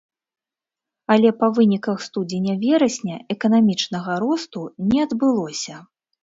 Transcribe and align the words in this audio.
Але 1.15 1.29
па 1.41 1.49
выніках 1.57 1.97
студзеня-верасня 2.05 3.15
эканамічнага 3.35 4.17
росту 4.25 4.65
не 4.89 4.99
адбылося. 5.05 5.79